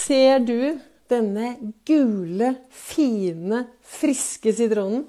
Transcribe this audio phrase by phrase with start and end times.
[0.00, 0.78] Ser du
[1.10, 5.02] denne gule, fine, friske sitronen?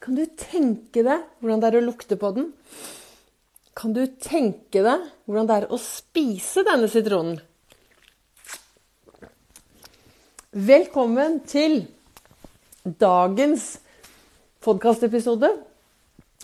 [0.00, 2.46] Kan du tenke deg hvordan det er å lukte på den?
[3.76, 7.36] Kan du tenke deg hvordan det er å spise denne sitronen?
[10.56, 11.82] Velkommen til
[12.86, 13.74] dagens
[14.64, 15.50] podkastepisode,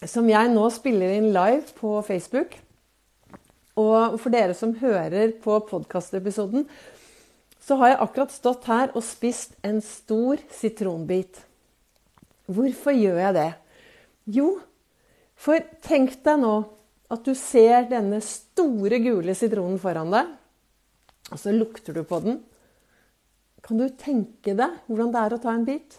[0.05, 2.59] som jeg nå spiller inn live på Facebook.
[3.81, 6.67] Og for dere som hører på podkastepisoden,
[7.63, 11.39] så har jeg akkurat stått her og spist en stor sitronbit.
[12.51, 13.51] Hvorfor gjør jeg det?
[14.35, 14.49] Jo,
[15.39, 16.57] for tenk deg nå
[17.13, 20.31] at du ser denne store, gule sitronen foran deg,
[21.33, 22.41] og så lukter du på den.
[23.63, 25.99] Kan du tenke deg hvordan det er å ta en bit?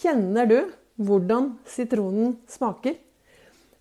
[0.00, 0.58] Kjenner du
[0.96, 2.96] hvordan sitronen smaker?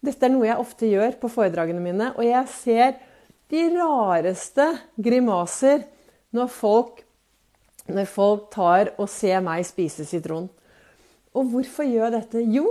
[0.06, 2.98] Dette er noe jeg ofte gjør på foredragene mine, og jeg ser
[3.50, 4.68] de rareste
[5.00, 5.86] grimaser
[6.36, 7.00] når folk,
[7.88, 10.50] når folk tar og ser meg spise sitron.
[11.36, 12.44] Og hvorfor gjør dette?
[12.44, 12.68] Jo,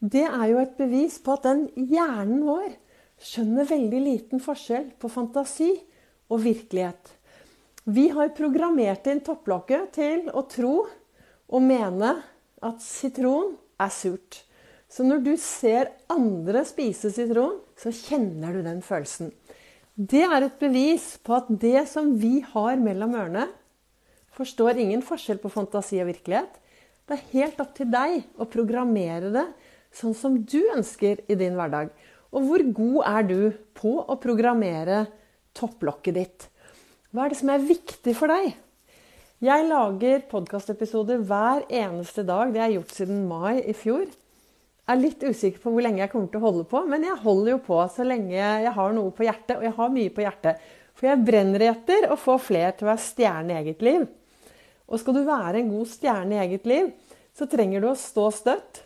[0.00, 2.72] det er jo et bevis på at den hjernen vår
[3.22, 5.70] skjønner veldig liten forskjell på fantasi
[6.32, 7.12] og virkelighet.
[7.84, 12.14] Vi har programmert inn topplokket til å tro og mene
[12.62, 14.42] at sitron er surt.
[14.92, 19.32] Så når du ser andre spise sitron, så kjenner du den følelsen.
[19.92, 23.44] Det er et bevis på at det som vi har mellom ørene,
[24.32, 26.54] forstår ingen forskjell på fantasi og virkelighet.
[27.04, 29.44] Det er helt opp til deg å programmere det
[29.92, 31.92] sånn som du ønsker i din hverdag.
[32.32, 33.40] Og hvor god er du
[33.76, 35.04] på å programmere
[35.52, 36.48] topplokket ditt?
[37.12, 38.54] Hva er det som er viktig for deg?
[39.44, 42.48] Jeg lager podkastepisoder hver eneste dag.
[42.48, 44.08] Det har jeg gjort siden mai i fjor
[44.90, 47.54] er litt usikker på hvor lenge jeg kommer til å holde på, men jeg holder
[47.54, 50.64] jo på så lenge jeg har noe på hjertet, og jeg har mye på hjertet.
[50.98, 54.06] For jeg brenner etter å få flere til å være stjerne i eget liv.
[54.90, 56.90] Og skal du være en god stjerne i eget liv,
[57.32, 58.82] så trenger du å stå støtt.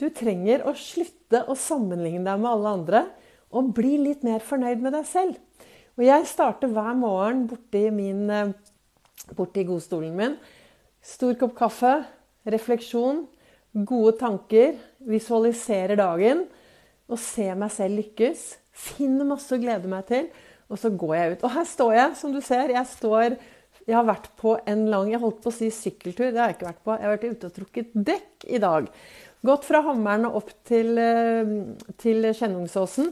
[0.00, 3.04] Du trenger å slutte å sammenligne deg med alle andre,
[3.52, 5.36] og bli litt mer fornøyd med deg selv.
[5.98, 8.54] Og jeg starter hver morgen borti, min, eh,
[9.36, 10.38] borti godstolen min.
[11.04, 12.06] Stor kopp kaffe,
[12.48, 13.26] refleksjon
[13.72, 14.76] gode tanker,
[15.08, 16.44] visualiserer dagen
[17.10, 18.44] og ser meg selv lykkes.
[18.72, 20.30] Finner masse å glede meg til,
[20.72, 21.42] og så går jeg ut.
[21.44, 22.72] Og her står jeg, som du ser.
[22.72, 23.36] Jeg står
[23.82, 26.60] Jeg har vært på en lang Jeg holdt på å si sykkeltur, det har jeg
[26.60, 26.94] ikke vært på.
[26.94, 28.88] Jeg har vært ute og trukket dekk i dag.
[29.42, 31.54] Gått fra Hammeren og opp til, eh,
[31.98, 33.10] til Kjennungsåsen.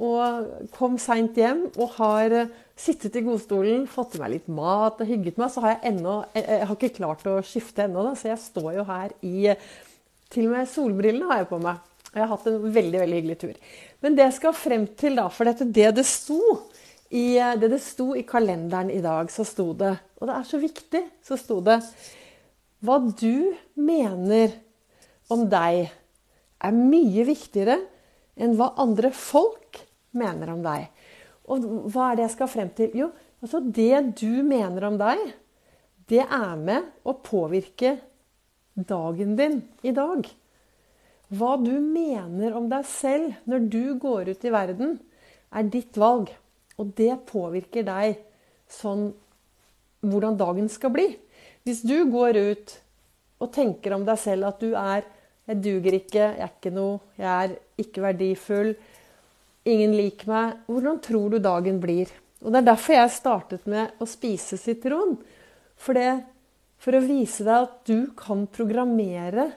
[0.00, 5.00] Og kom seint hjem og har eh, sittet i godstolen, fått i meg litt mat
[5.00, 5.50] og hygget meg.
[5.52, 8.84] Så har jeg ennå Jeg har ikke klart å skifte ennå, så jeg står jo
[8.88, 9.56] her i
[10.30, 11.80] til og med solbrillene har jeg på meg.
[12.10, 13.58] Jeg har hatt en veldig veldig hyggelig tur.
[14.02, 16.40] Men det jeg skal frem til, da, for dette, det det sto
[17.10, 20.60] i, det det sto i kalenderen i dag, så sto det Og det er så
[20.62, 21.80] viktig, så sto det
[22.84, 24.54] Hva du mener
[25.30, 25.90] om deg,
[26.60, 27.78] er mye viktigere
[28.40, 29.78] enn hva andre folk
[30.16, 30.88] mener om deg.
[31.50, 32.90] Og hva er det jeg skal frem til?
[32.98, 35.22] Jo, altså det du mener om deg,
[36.10, 37.94] det er med å påvirke
[38.88, 40.26] dagen din i dag.
[41.30, 44.98] Hva du mener om deg selv når du går ut i verden,
[45.50, 46.30] er ditt valg.
[46.80, 48.20] Og det påvirker deg
[48.70, 49.10] sånn
[50.00, 51.08] hvordan dagen skal bli.
[51.66, 52.76] Hvis du går ut
[53.40, 55.04] og tenker om deg selv at du er
[55.50, 58.76] 'Jeg duger ikke, jeg er ikke noe, jeg er ikke verdifull',
[59.66, 62.06] 'ingen liker meg', hvordan tror du dagen blir?
[62.44, 65.18] Og Det er derfor jeg startet med å spise sitron.
[65.76, 66.24] For det
[66.80, 69.50] for å vise deg at du kan programmere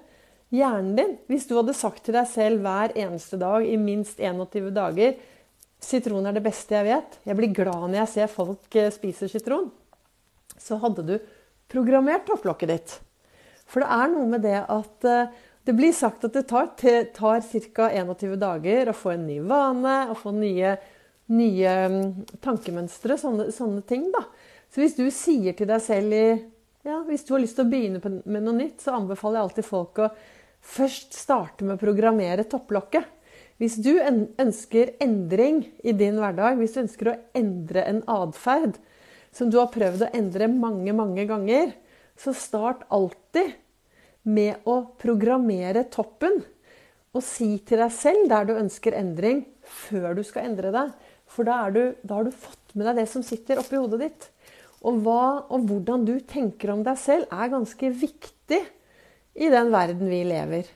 [0.53, 1.13] hjernen din.
[1.31, 5.15] Hvis du hadde sagt til deg selv hver eneste dag i minst 21 dager
[5.83, 7.17] Sitron er det beste jeg vet.
[7.27, 9.65] Jeg blir glad når jeg ser folk spise spiser sitron.
[10.55, 11.17] Så hadde du
[11.71, 12.93] programmert topplokket ditt.
[13.67, 15.33] For det er noe med det at eh,
[15.67, 17.43] det blir sagt at det tar, tar
[17.75, 17.89] ca.
[17.91, 20.75] 21 dager å få en ny vane, å få nye,
[21.31, 22.09] nye mm,
[22.43, 24.09] tankemønstre, sånne, sånne ting.
[24.13, 24.25] da.
[24.71, 26.25] Så hvis du sier til deg selv i
[26.83, 29.67] ja, hvis du har lyst til å begynne med noe nytt, så anbefaler jeg alltid
[29.67, 30.09] folk å
[30.63, 33.07] først starte med å programmere topplokket.
[33.61, 38.79] Hvis du ønsker endring i din hverdag, hvis du ønsker å endre en atferd
[39.33, 41.71] som du har prøvd å endre mange, mange ganger,
[42.19, 43.55] så start alltid
[44.23, 46.41] med å programmere toppen.
[47.13, 50.93] Og si til deg selv der du ønsker endring, før du skal endre deg.
[51.29, 54.29] For da, du, da har du fått med deg det som sitter oppi hodet ditt.
[54.83, 58.61] Og, hva, og hvordan du tenker om deg selv, er ganske viktig
[59.33, 60.67] i den verden vi lever.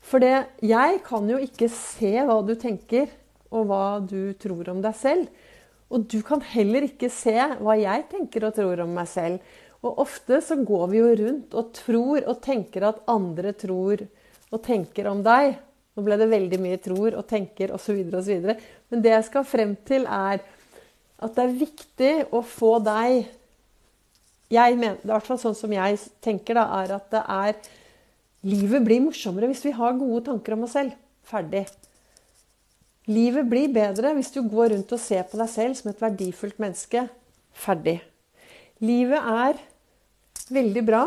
[0.00, 3.10] For det, jeg kan jo ikke se hva du tenker,
[3.50, 5.48] og hva du tror om deg selv.
[5.90, 9.40] Og du kan heller ikke se hva jeg tenker og tror om meg selv.
[9.80, 14.04] Og ofte så går vi jo rundt og tror og tenker at andre tror
[14.50, 15.56] og tenker om deg.
[15.96, 18.04] Nå ble det veldig mye tror og tenker osv.
[18.06, 18.50] osv.
[18.90, 20.44] Men det jeg skal frem til, er
[21.20, 23.28] at det er viktig å få deg
[24.50, 27.76] jeg mener, I hvert fall sånn som jeg tenker, da, er at det er
[28.40, 30.94] Livet blir morsommere hvis vi har gode tanker om oss selv.
[31.28, 31.66] Ferdig.
[33.10, 36.56] Livet blir bedre hvis du går rundt og ser på deg selv som et verdifullt
[36.62, 37.02] menneske.
[37.52, 37.98] Ferdig.
[38.80, 39.60] Livet er
[40.56, 41.04] veldig bra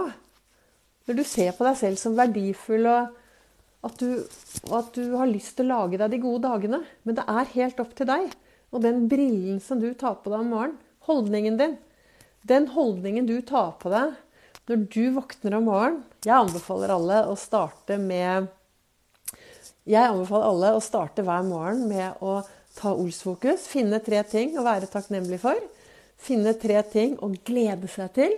[1.08, 4.22] når du ser på deg selv som verdifull, og at du,
[4.70, 6.84] og at du har lyst til å lage deg de gode dagene.
[7.04, 8.30] Men det er helt opp til deg.
[8.74, 11.78] Og den brillen som du tar på deg om morgenen, holdningen din,
[12.48, 14.16] den holdningen du tar på deg
[14.68, 18.48] når du våkner om morgenen Jeg anbefaler alle å starte med
[19.84, 22.42] Jeg anbefaler alle å starte hver morgen med å
[22.74, 23.68] ta Ols-fokus.
[23.70, 25.60] Finne tre ting å være takknemlig for.
[26.18, 28.38] Finne tre ting å glede seg til.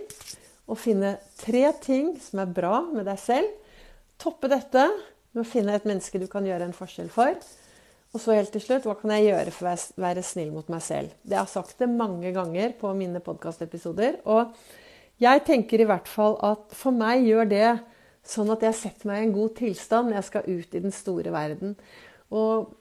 [0.66, 3.52] Og finne tre ting som er bra med deg selv.
[4.20, 4.88] Toppe dette
[5.32, 7.38] med å finne et menneske du kan gjøre en forskjell for.
[8.16, 10.80] Og så helt til slutt, hva kan jeg gjøre for å være snill mot meg
[10.80, 11.12] selv?
[11.20, 14.22] Det har sagt det mange ganger på mine podkastepisoder.
[14.24, 14.56] Og
[15.20, 17.68] jeg tenker i hvert fall at for meg gjør det
[18.26, 20.96] sånn at jeg setter meg i en god tilstand når jeg skal ut i den
[20.96, 21.76] store verden.
[22.32, 22.72] Og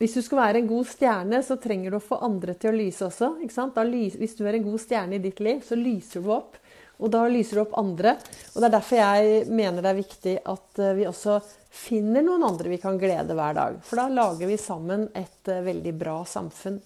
[0.00, 2.78] hvis du skal være en god stjerne, så trenger du å få andre til å
[2.78, 3.34] lyse også.
[3.44, 6.56] hvis du er en god stjerne i ditt liv, så lyser du opp.
[6.98, 8.16] Og da lyser du opp andre.
[8.54, 11.38] Og det er derfor jeg mener det er viktig at eh, vi også
[11.78, 13.80] finner noen andre vi kan glede hver dag.
[13.86, 16.78] For da lager vi sammen et uh, veldig bra samfunn.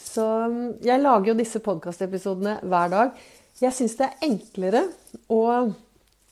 [0.00, 3.14] Så mm, jeg lager jo disse podkastepisodene hver dag.
[3.60, 4.84] Jeg syns det er enklere
[5.32, 5.42] å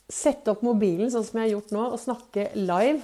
[0.09, 3.03] sette opp mobilen sånn som jeg har gjort nå, og snakke live.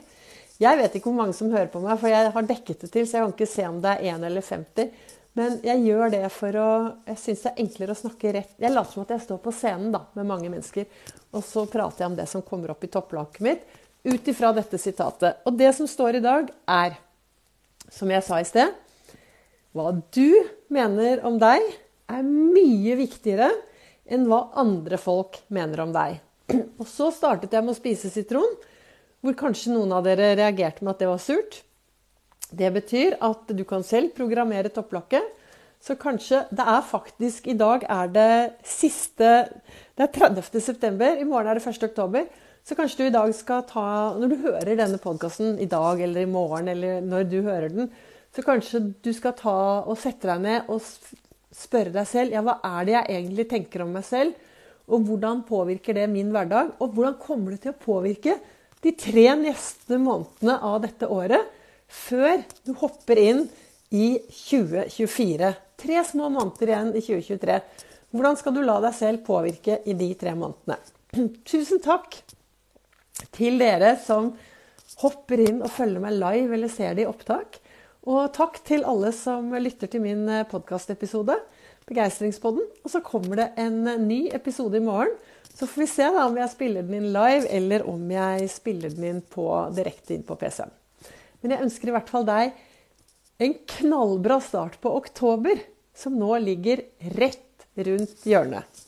[0.62, 3.06] Jeg vet ikke hvor mange som hører på meg, for jeg har dekket det til,
[3.06, 4.94] så jeg kan ikke se om det er 1 eller 50.
[5.34, 6.68] Men jeg gjør det for å
[7.08, 9.54] Jeg syns det er enklere å snakke rett Jeg later som at jeg står på
[9.54, 10.86] scenen da, med mange mennesker,
[11.34, 13.64] og så prater jeg om det som kommer opp i topplaket mitt
[14.04, 15.40] ut ifra dette sitatet.
[15.48, 16.98] Og det som står i dag, er,
[17.88, 18.74] som jeg sa i sted
[19.72, 21.64] Hva du mener om deg,
[22.04, 23.48] er mye viktigere
[24.04, 26.20] enn hva andre folk mener om deg.
[26.78, 28.58] Og så startet jeg med å spise sitron,
[29.24, 31.62] hvor kanskje noen av dere reagerte med at det var surt.
[32.50, 35.24] Det betyr at du kan selv programmere topplokket.
[35.84, 39.48] Så kanskje Det er faktisk I dag er det siste
[39.96, 40.60] Det er 30.
[40.60, 41.16] september.
[41.16, 41.82] I morgen er det 1.
[41.90, 42.26] oktober.
[42.64, 46.22] Så kanskje du i dag skal ta Når du hører denne podkasten i dag eller
[46.22, 47.90] i morgen, eller når du hører den,
[48.34, 50.80] så kanskje du skal ta og sette deg ned og
[51.54, 54.32] spørre deg selv ja, hva er det jeg egentlig tenker om meg selv,
[54.90, 56.72] og hvordan påvirker det min hverdag?
[56.82, 58.38] Og hvordan kommer det til å påvirke
[58.84, 61.46] de tre neste månedene av dette året,
[61.94, 63.44] før du hopper inn
[63.94, 65.52] i 2024?
[65.84, 67.58] Tre små måneder igjen i 2023.
[68.14, 70.78] Hvordan skal du la deg selv påvirke i de tre månedene?
[71.50, 72.20] Tusen takk
[73.34, 74.32] til dere som
[75.00, 77.58] hopper inn og følger meg live eller ser det i opptak.
[78.04, 81.38] Og takk til alle som lytter til min eh, podkastepisode,
[81.88, 82.66] Begeistringspodden.
[82.84, 85.14] Og så kommer det en eh, ny episode i morgen.
[85.54, 88.92] Så får vi se da om jeg spiller den inn live, eller om jeg spiller
[88.92, 89.46] den inn på,
[89.76, 90.72] direkte inn på PC-en.
[91.44, 92.56] Men jeg ønsker i hvert fall deg
[93.44, 95.60] en knallbra start på oktober,
[95.92, 96.80] som nå ligger
[97.18, 98.83] rett rundt hjørnet.